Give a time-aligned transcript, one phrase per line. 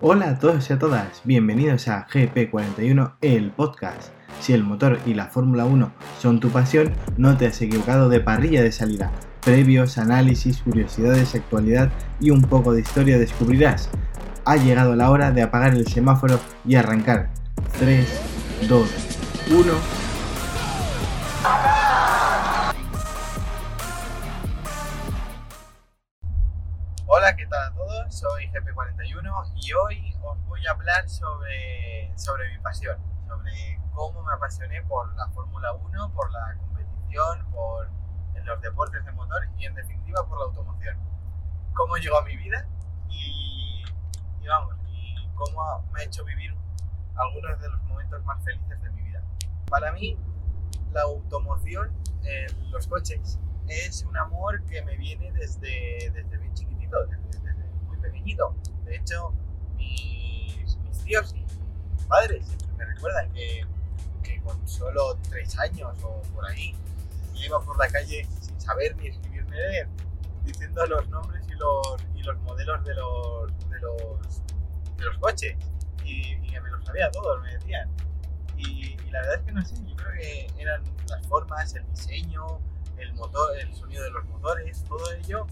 [0.00, 4.12] Hola a todos y a todas, bienvenidos a GP41, el podcast.
[4.40, 8.20] Si el motor y la Fórmula 1 son tu pasión, no te has equivocado de
[8.20, 9.10] parrilla de salida.
[9.44, 11.90] Previos, análisis, curiosidades, actualidad
[12.20, 13.90] y un poco de historia descubrirás.
[14.44, 17.30] Ha llegado la hora de apagar el semáforo y arrancar.
[17.80, 18.06] 3,
[18.68, 18.90] 2,
[19.50, 20.07] 1.
[27.48, 28.14] Tal a todos?
[28.14, 34.34] Soy GP41 y hoy os voy a hablar sobre, sobre mi pasión, sobre cómo me
[34.34, 37.88] apasioné por la Fórmula 1, por la competición, por
[38.44, 40.98] los deportes de motor y en definitiva por la automoción.
[41.74, 42.68] Cómo llegó a mi vida
[43.08, 43.82] y,
[44.42, 46.54] y vamos, y cómo me ha hecho vivir
[47.16, 49.22] algunos de los momentos más felices de mi vida.
[49.70, 50.18] Para mí,
[50.92, 56.54] la automoción, eh, los coches, es un amor que me viene desde, desde bien
[56.90, 58.54] desde, desde muy pequeñito.
[58.84, 59.32] De hecho,
[59.76, 63.66] mis, mis tíos y mis padres siempre me recuerdan que,
[64.22, 66.74] que con solo tres años o por ahí,
[67.34, 69.88] yo iba por la calle sin saber ni escribir ni leer,
[70.44, 74.42] diciendo los nombres y los, y los modelos de los, de los,
[74.96, 75.56] de los coches.
[76.04, 77.90] Y, y me los sabía todos, me decían.
[78.56, 81.86] Y, y, la verdad es que no sé, yo creo que eran las formas, el
[81.90, 82.60] diseño,
[82.96, 85.46] el motor, el sonido de los motores, todo ello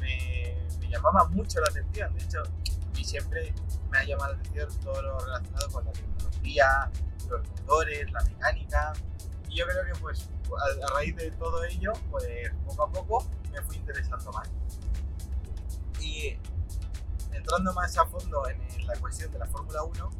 [0.00, 0.63] me
[0.94, 2.14] llamaba mucho la atención.
[2.14, 3.52] De hecho, a mí siempre
[3.90, 6.90] me ha llamado la atención todo lo relacionado con la tecnología,
[7.28, 8.92] los motores, la mecánica.
[9.48, 12.26] Y yo creo que pues a, a raíz de todo ello, pues
[12.66, 14.48] poco a poco me fui interesando más.
[16.00, 16.38] Y
[17.32, 20.10] entrando más a fondo en, en la cuestión de la Fórmula 1,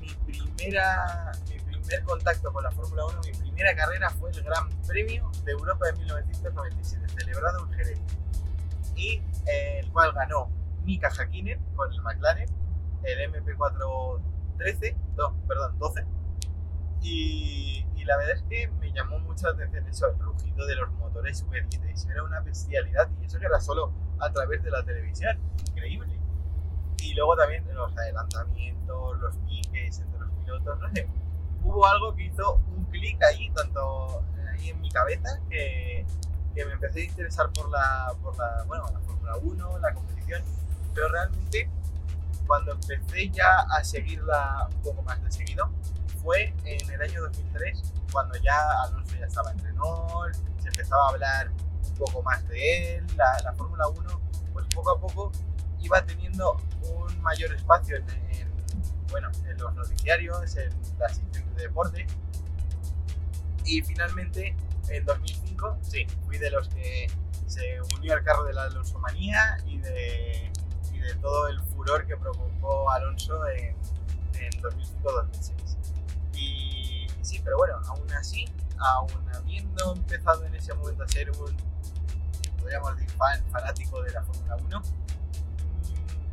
[0.00, 4.68] mi primera, mi primer contacto con la Fórmula 1, mi primera carrera fue el Gran
[4.86, 8.00] Premio de Europa de 1997, celebrado en Jerez,
[8.96, 10.50] y el cual ganó
[10.84, 12.48] Mika Hakkinen con el McLaren,
[13.02, 16.06] el MP413, no, perdón, 12,
[17.02, 20.76] y, y, la verdad es que me llamó mucho la atención eso, el rugido de
[20.76, 24.82] los motores V10, era una bestialidad, y eso que era solo a través de la
[24.84, 25.38] televisión,
[25.70, 26.18] increíble.
[27.02, 31.08] Y luego también los adelantamientos, los piques entre los pilotos, no sé,
[31.62, 36.04] hubo algo que hizo un clic ahí, tanto ahí en mi cabeza, que,
[36.58, 40.42] que, me empecé a interesar por la, por la, bueno, la Fórmula 1, la competición,
[40.94, 41.70] pero realmente
[42.46, 45.70] cuando empecé ya a seguirla un poco más de seguido,
[46.22, 51.08] fue en el año 2003, cuando ya Alonso ya estaba en Renault, se empezaba a
[51.10, 54.20] hablar un poco más de él, la, la Fórmula 1,
[54.52, 55.32] pues poco a poco
[55.80, 58.50] iba teniendo un mayor espacio en, en,
[59.10, 62.06] bueno, en los noticiarios, en las secciones de deporte.
[63.64, 64.56] Y finalmente,
[64.90, 67.06] en 2005, sí, fui de los que
[67.46, 70.50] se unió al carro de la Alonsomanía y de,
[70.92, 73.76] y de todo el furor que provocó Alonso en,
[74.34, 75.52] en 2005-2006.
[76.34, 78.44] Y sí, pero bueno, aún así,
[78.78, 81.56] aún habiendo empezado en ese momento a ser un,
[82.58, 84.82] podríamos decir, fan, fanático de la Fórmula 1,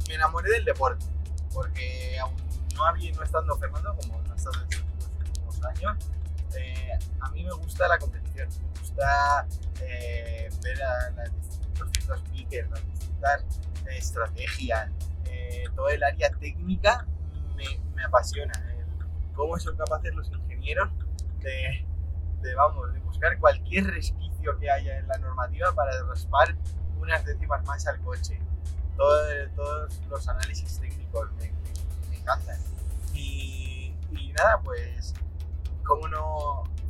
[0.07, 1.05] me enamoré del deporte,
[1.53, 2.35] porque aún
[2.75, 5.97] no, había, no estando Fernando, como no ha estado en los últimos años,
[6.57, 9.47] eh, a mí me gusta la competición, me gusta
[9.81, 11.09] eh, ver a,
[11.79, 13.43] los distintos piques, las distintas
[13.87, 14.91] eh, estrategias,
[15.75, 17.05] todo el área técnica
[17.55, 18.53] me, me apasiona,
[19.33, 20.89] cómo son capaces los ingenieros
[21.39, 21.85] de,
[22.41, 26.55] de, vamos, de buscar cualquier resquicio que haya en la normativa para raspar
[26.97, 28.39] unas décimas más al coche
[28.95, 32.59] todo, todos los análisis técnicos me, me, me encantan.
[33.13, 35.13] Y, y, nada, pues,
[35.83, 36.24] cómo no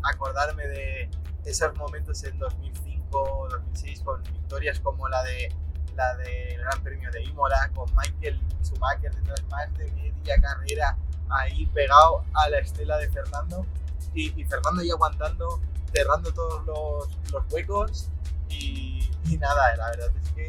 [0.09, 1.09] acordarme de
[1.45, 5.53] esos momentos en 2005, 2006, con victorias como la de
[5.95, 10.97] la del Gran Premio de Imola, con Michael Schumacher detrás más de media carrera
[11.29, 13.65] ahí pegado a la estela de Fernando.
[14.13, 15.59] Y, Fernando ahí aguantando,
[15.93, 18.09] cerrando todos los, los huecos.
[18.49, 20.47] Y, y nada, la verdad es que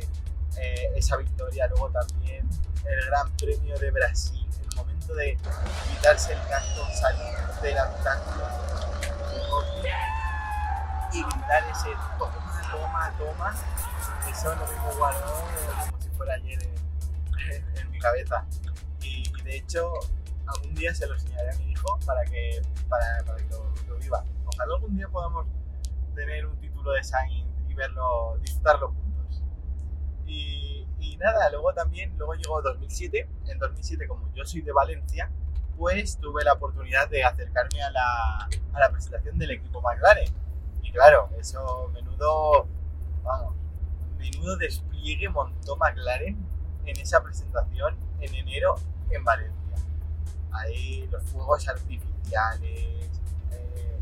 [0.59, 2.49] eh, esa victoria, luego también
[2.85, 5.37] el Gran Premio de Brasil, el momento de
[5.89, 8.86] quitarse el casco, salir del habitáculo
[11.13, 13.55] y gritar ese toma, toma, toma,
[14.29, 15.35] eso lo mismo guardó
[15.87, 18.45] como si fuera ayer en, en, en mi cabeza.
[19.01, 19.93] Y, y, de hecho,
[20.47, 23.97] algún día se lo enseñaré a mi hijo para que, para, para que lo, lo
[23.99, 24.25] viva.
[24.47, 25.47] Ojalá algún día podamos
[26.15, 29.43] tener un título de Sainz y verlo, disfrutarlo juntos.
[30.27, 33.29] Y, y, nada, luego también, luego llegó 2007.
[33.47, 35.31] En 2007, como yo soy de Valencia,
[35.77, 40.33] pues tuve la oportunidad de acercarme a la, presentación del equipo McLaren.
[40.83, 42.67] Y claro, eso, menudo,
[43.23, 43.55] vamos,
[44.19, 46.37] menudo despliegue montó McLaren
[46.85, 48.77] en esa presentación en enero
[49.11, 49.77] en Valencia.
[50.53, 53.11] Ahí los fuegos artificiales,
[53.53, 53.99] eh,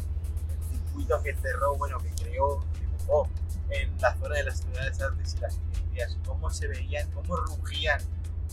[0.71, 3.29] el circuito que cerró, bueno, que creó, dibujó
[3.71, 8.01] en la zona de las ciudades artes y las ciencias, cómo se veían, cómo rugían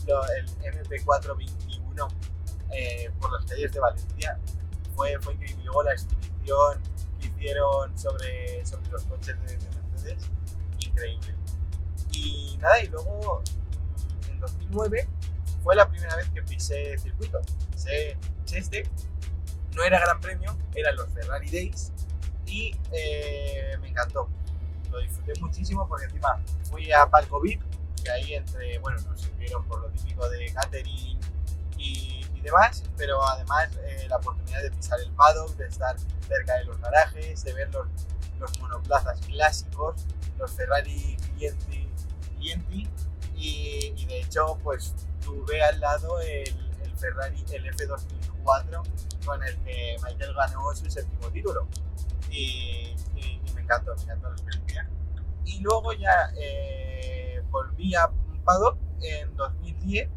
[0.06, 0.48] el
[0.88, 2.08] MP421
[2.72, 4.38] eh, por las calles de Valencia.
[4.94, 5.64] Fue, fue increíble.
[5.64, 6.82] Luego la exhibición
[7.20, 9.58] que hicieron sobre, sobre los coches de,
[9.90, 10.30] Mercedes,
[10.78, 11.34] increíble.
[12.12, 13.42] Y nada, y luego
[14.26, 15.08] mm, en 2009
[15.62, 17.40] fue la primera vez que pisé circuito.
[17.70, 18.16] Pisé
[18.52, 18.88] este,
[19.74, 21.92] no era gran premio, eran los Ferrari Days
[22.46, 24.28] y eh, me encantó.
[24.90, 27.62] Lo disfruté muchísimo porque encima fui a Palco VIP,
[28.02, 31.18] que ahí entre, bueno, nos sirvieron por lo típico de catering
[31.82, 35.94] y, demás, pero además eh, la oportunidad de pisar el paddock, de estar
[36.26, 37.86] cerca de los garajes, de ver los,
[38.40, 40.04] los monoplazas clásicos,
[40.38, 41.88] los Ferrari Clienti,
[42.36, 42.88] clienti
[43.36, 46.52] y, y, de hecho pues tuve al lado el,
[46.98, 48.82] Ferrari, el F2004
[49.24, 51.68] con el que Michael ganó su séptimo título
[52.28, 54.90] y, y, y me encantó, me encantó la experiencia.
[55.44, 58.10] Y luego ya eh, volví a
[58.44, 60.08] paddock en 2010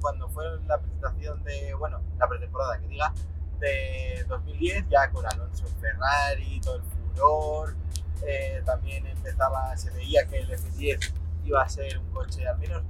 [0.00, 3.12] cuando fue la presentación de, bueno, la pretemporada que diga,
[3.58, 7.74] de 2010, ya con Alonso Ferrari, todo el furor,
[8.26, 11.12] eh, también empezaba, se veía que el F10
[11.44, 12.82] iba a ser un coche al menos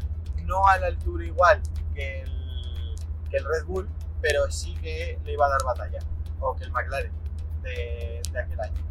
[0.46, 1.60] no a la altura igual
[1.94, 3.88] que el, Red Bull,
[4.22, 5.98] pero sí que le iba a dar batalla,
[6.40, 7.12] o que el McLaren
[7.62, 8.82] de, de aquel año.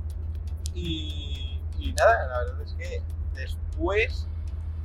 [0.75, 3.01] Y, y, nada, la verdad es que
[3.33, 4.27] después,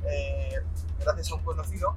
[0.05, 0.63] eh,
[0.99, 1.95] gracias a un conocido,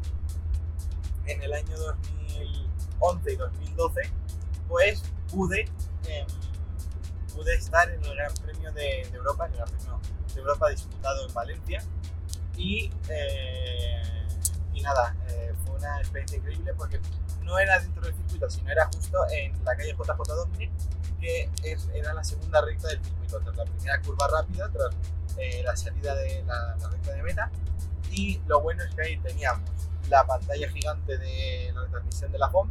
[1.26, 4.00] en el año 2011 y 2012,
[4.68, 5.60] pues pude,
[6.08, 6.26] eh,
[7.34, 10.00] pude estar en el Gran Premio de, de, Europa, el Gran Premio
[10.34, 11.82] de Europa disputado en Valencia.
[12.56, 14.02] Y, eh,
[14.72, 17.00] y nada, eh, fue una experiencia increíble porque
[17.42, 20.72] no era dentro del circuito, sino era justo en la calle JJ Domine,
[21.20, 24.94] que es, era la segunda recta del circuito, tras la primera curva rápida, tras
[25.38, 27.50] eh, la salida de la, la recta de meta.
[28.10, 29.68] Y lo bueno es que ahí teníamos
[30.08, 32.68] la pantalla gigante de la retransmisión de la FOM,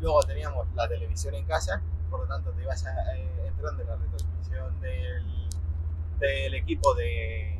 [0.00, 3.88] luego teníamos la televisión en casa, por lo tanto te ibas a, eh, entrando en
[3.88, 7.58] la retransmisión del, equipo de,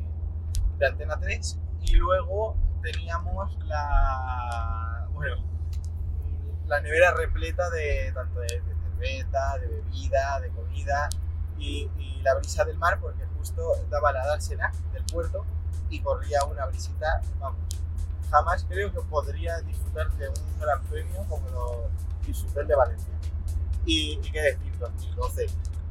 [0.77, 5.35] de, Antena 3 y luego teníamos la, bueno,
[6.67, 11.09] la nevera repleta de tanto de, de cerveza, de bebida, de comida
[11.57, 15.45] y, y, la brisa del mar porque justo daba la dársena del puerto
[15.89, 17.59] y corría una brisita, vamos,
[18.33, 21.89] jamás creo que podría disfrutar de un gran premio como lo
[22.25, 23.13] disfruté de Valencia.
[23.85, 25.45] Y, y qué decir, 2012,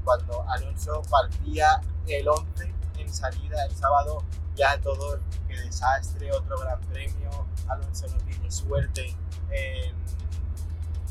[0.04, 4.24] cuando Alonso partía el 11 en salida el sábado,
[4.56, 7.30] ya todo, qué desastre, otro gran premio,
[7.68, 9.16] Alonso no tiene suerte
[9.50, 9.94] en,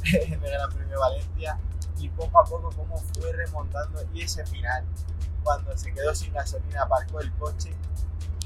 [0.13, 1.57] en el Gran Premio de Valencia
[1.97, 4.83] y poco a poco cómo fue remontando y ese final,
[5.43, 7.73] cuando se quedó sin gasolina, aparcó el coche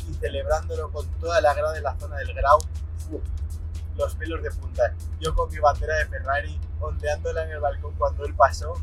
[0.09, 2.59] y celebrándolo con toda la grada de la zona del Grau,
[3.95, 4.93] los pelos de punta.
[5.19, 8.73] Yo con mi bandera de Ferrari, ondeándola en el balcón cuando él pasó,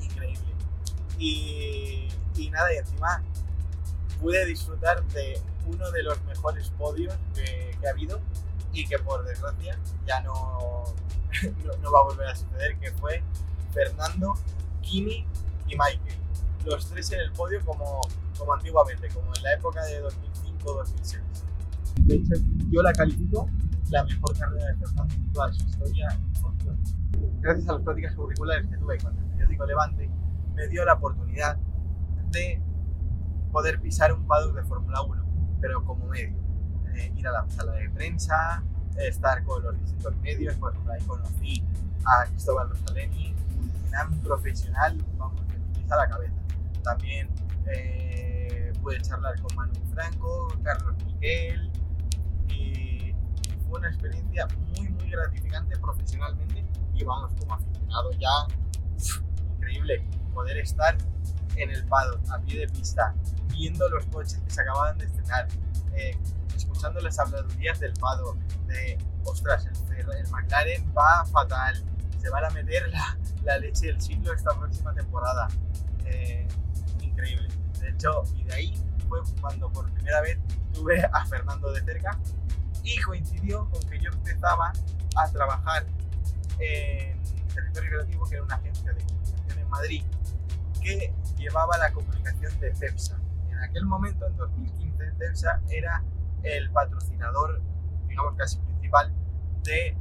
[0.00, 0.54] increíble.
[1.18, 3.22] Y, y nada, y encima
[4.20, 8.20] pude disfrutar de uno de los mejores podios que, que ha habido
[8.72, 10.84] y que por desgracia ya no,
[11.64, 13.22] no, no, va a volver a suceder, que fue
[13.72, 14.34] Fernando,
[14.82, 15.26] Kimi
[15.66, 16.18] y Michael.
[16.64, 18.00] Los tres en el podio como,
[18.38, 20.00] como antiguamente, como en la época de
[20.60, 21.20] 2005-2006.
[22.06, 22.34] De hecho,
[22.70, 23.48] yo la califico
[23.90, 26.08] la mejor carrera de Fernando en toda su historia.
[27.40, 30.10] Gracias a las prácticas curriculares que tuve con el periódico Levante,
[30.54, 31.56] me dio la oportunidad
[32.30, 32.62] de
[33.50, 35.24] poder pisar un paddock de Fórmula 1,
[35.60, 36.38] pero como medio.
[36.94, 38.62] Eh, ir a la sala de prensa,
[38.98, 41.64] estar con los distintos medios, por ejemplo, ahí conocí
[42.04, 46.34] a Cristóbal Rosaleni, un gran profesional, vamos, que me a la cabeza.
[46.82, 47.28] También
[47.66, 48.39] eh,
[48.80, 51.70] pude charlar con Manu Franco, Carlos Miguel,
[52.48, 53.14] y
[53.68, 54.46] fue una experiencia
[54.76, 58.46] muy, muy gratificante profesionalmente y vamos, como aficionado ya,
[59.54, 60.96] increíble poder estar
[61.56, 63.14] en el paddock, a pie de pista,
[63.48, 65.48] viendo los coches que se acababan de estrenar,
[65.94, 66.16] eh,
[66.56, 71.82] escuchando las habladurías del paddock, de, ostras, el, el, McLaren va fatal,
[72.18, 75.48] se van a meter la, la leche del siglo esta próxima temporada.
[76.04, 76.46] Eh,
[77.00, 77.48] increíble.
[77.80, 78.74] De hecho, y de ahí
[79.08, 80.38] fue cuando por primera vez
[80.72, 82.18] tuve a Fernando de cerca
[82.82, 84.72] y coincidió con que yo empezaba
[85.16, 85.86] a trabajar
[86.58, 90.04] en Territorio Creativo, que era una agencia de comunicación en Madrid,
[90.80, 93.18] que llevaba la comunicación de CEPSA.
[93.50, 96.02] En aquel momento, en 2015, CEPSA era
[96.42, 97.60] el patrocinador,
[98.06, 99.12] digamos casi principal,
[99.62, 99.96] de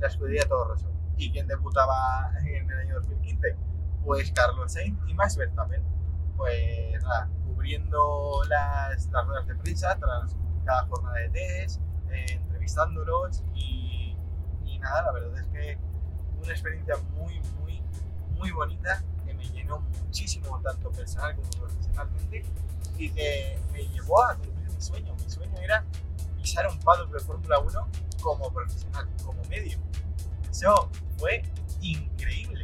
[0.00, 0.90] la escudería Todo Rosso.
[1.16, 3.56] ¿Y quién debutaba en el año 2015?
[4.04, 5.82] Pues Carlos Sainz y Max Verstappen.
[6.36, 13.42] Pues nada, cubriendo las, las ruedas de prensa tras cada jornada de test, eh, entrevistándolos
[13.54, 14.16] y,
[14.64, 15.78] y nada, la verdad es que
[16.42, 17.82] una experiencia muy, muy,
[18.36, 22.44] muy bonita que me llenó muchísimo, tanto personal como profesionalmente,
[22.98, 25.14] y que me llevó a cumplir mi sueño.
[25.14, 25.84] Mi sueño era
[26.36, 27.88] pisar un paddock de Fórmula 1
[28.22, 29.78] como profesional, como medio.
[30.50, 31.42] Eso fue
[31.80, 32.63] increíble.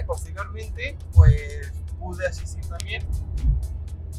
[0.00, 3.06] Y, posteriormente, pues pude asistir también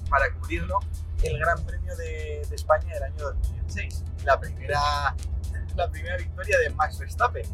[0.09, 0.79] para cubrirlo
[1.23, 4.03] el Gran Premio de, de España del año 2016.
[4.25, 5.15] La primera,
[5.75, 7.45] la primera victoria de Max Verstappen.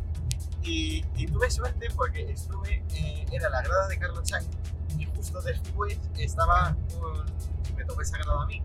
[0.64, 4.50] Y, y tuve suerte porque estuve, eh, era la grada de Carlos Sainz
[4.98, 7.26] y justo después estaba con,
[7.76, 8.62] me tocó esa grada a mí.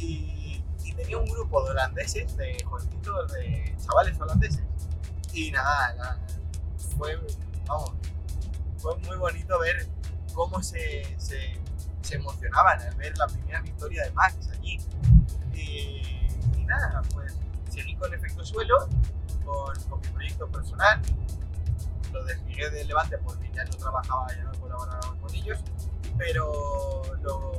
[0.00, 0.62] Y,
[0.96, 4.62] tenía un grupo de holandeses, de jovencitos, de chavales holandeses.
[5.32, 6.20] Y nada,
[6.96, 7.18] fue,
[7.66, 7.94] vamos,
[8.84, 9.88] fue muy bonito ver
[10.34, 11.58] cómo se, se,
[12.10, 14.78] emocionaban al ver la primera victoria de Max allí.
[15.54, 17.34] Y, y nada, pues
[17.70, 18.86] seguí con Efecto Suelo,
[19.42, 21.00] con, con mi proyecto personal.
[22.12, 25.58] Lo desligué del Levante porque ya no trabajaba, ya no colaboraba con ellos,
[26.18, 27.52] pero lo,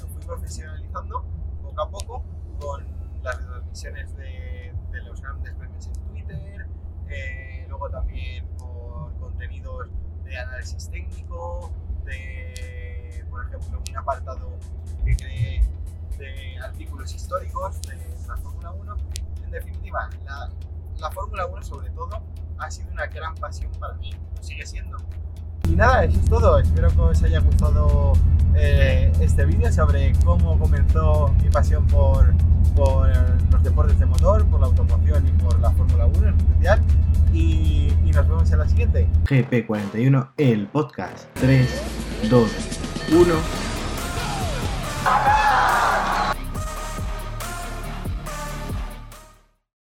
[0.00, 1.24] lo fui profesionalizando
[1.62, 2.24] poco a poco
[2.60, 2.86] con
[3.22, 6.66] las retransmisiones de, de los grandes premios en Twitter,
[7.08, 9.88] eh, luego también por contenidos
[10.32, 11.70] de análisis técnico,
[12.04, 14.58] de, por ejemplo, un apartado
[15.04, 15.62] que creé
[16.18, 18.96] de artículos históricos de la Fórmula 1.
[19.44, 20.50] En definitiva, la,
[20.98, 22.22] la Fórmula 1 sobre todo
[22.58, 24.96] ha sido una gran pasión para mí, lo sigue siendo.
[25.68, 26.58] Y nada, eso es todo.
[26.58, 28.14] Espero que os haya gustado
[28.54, 32.34] eh, este vídeo sobre cómo comenzó mi pasión por,
[32.74, 33.08] por
[33.50, 36.82] los deportes de motor, por la automoción y por la Fórmula 1 en especial.
[37.32, 39.08] Y, y nos vemos en la siguiente.
[39.24, 41.26] GP41, el podcast.
[41.40, 41.82] 3,
[42.30, 42.50] 2,
[43.12, 43.71] 1.